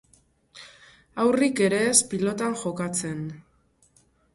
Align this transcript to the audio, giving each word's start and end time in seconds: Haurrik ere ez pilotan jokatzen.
Haurrik 1.25 1.63
ere 1.67 1.83
ez 1.93 1.95
pilotan 2.15 2.59
jokatzen. 2.67 3.25